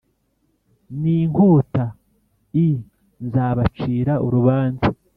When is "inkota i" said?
1.19-2.67